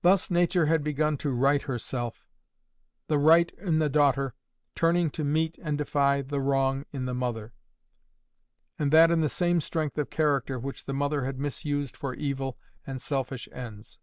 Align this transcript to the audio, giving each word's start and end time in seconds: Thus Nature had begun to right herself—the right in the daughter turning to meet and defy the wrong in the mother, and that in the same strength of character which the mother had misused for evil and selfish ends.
Thus 0.00 0.30
Nature 0.30 0.64
had 0.64 0.82
begun 0.82 1.18
to 1.18 1.30
right 1.30 1.60
herself—the 1.60 3.18
right 3.18 3.50
in 3.58 3.80
the 3.80 3.90
daughter 3.90 4.34
turning 4.74 5.10
to 5.10 5.24
meet 5.24 5.58
and 5.62 5.76
defy 5.76 6.22
the 6.22 6.40
wrong 6.40 6.86
in 6.90 7.04
the 7.04 7.12
mother, 7.12 7.52
and 8.78 8.90
that 8.94 9.10
in 9.10 9.20
the 9.20 9.28
same 9.28 9.60
strength 9.60 9.98
of 9.98 10.08
character 10.08 10.58
which 10.58 10.86
the 10.86 10.94
mother 10.94 11.26
had 11.26 11.38
misused 11.38 11.98
for 11.98 12.14
evil 12.14 12.56
and 12.86 13.02
selfish 13.02 13.46
ends. 13.52 13.98